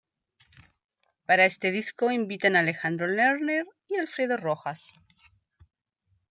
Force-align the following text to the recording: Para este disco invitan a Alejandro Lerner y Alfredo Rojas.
Para 1.27 1.45
este 1.45 1.69
disco 1.71 2.09
invitan 2.09 2.55
a 2.55 2.61
Alejandro 2.61 3.05
Lerner 3.05 3.67
y 3.87 3.97
Alfredo 3.99 4.35
Rojas. 4.35 4.93